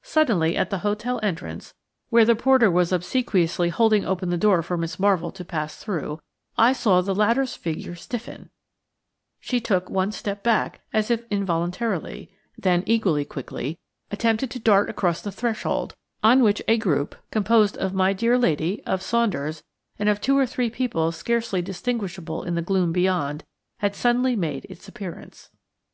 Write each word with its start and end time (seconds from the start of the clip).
Suddenly, 0.00 0.56
at 0.56 0.70
the 0.70 0.78
hotel 0.78 1.20
entrance, 1.22 1.74
where 2.08 2.24
the 2.24 2.34
porter 2.34 2.70
was 2.70 2.92
obsequiously 2.94 3.68
holding 3.68 4.06
open 4.06 4.30
the 4.30 4.38
door 4.38 4.62
for 4.62 4.78
Miss 4.78 4.98
Marvell 4.98 5.30
to 5.32 5.44
pass 5.44 5.76
through, 5.76 6.18
I 6.56 6.72
saw 6.72 7.02
the 7.02 7.14
latter's 7.14 7.54
figure 7.56 7.94
stiffen; 7.94 8.48
she 9.38 9.60
took 9.60 9.90
one 9.90 10.12
step 10.12 10.42
back 10.42 10.80
as 10.94 11.10
if 11.10 11.24
involuntarily, 11.30 12.30
then, 12.56 12.84
equally 12.86 13.26
quickly, 13.26 13.78
attempted 14.10 14.50
to 14.52 14.58
dart 14.58 14.88
across 14.88 15.20
the 15.20 15.30
threshold, 15.30 15.94
on 16.24 16.42
which 16.42 16.62
a 16.66 16.78
group–composed 16.78 17.76
of 17.76 17.92
my 17.92 18.14
dear 18.14 18.38
lady, 18.38 18.82
of 18.84 19.02
Saunders, 19.02 19.62
and 19.98 20.08
of 20.08 20.22
two 20.22 20.38
or 20.38 20.46
three 20.46 20.70
people 20.70 21.12
scarcely 21.12 21.60
distinguishable 21.60 22.44
in 22.44 22.54
the 22.54 22.62
gloom 22.62 22.92
beyond–had 22.94 23.94
suddenly 23.94 24.34
made 24.36 24.64
its 24.70 24.88
appearance. 24.88 25.50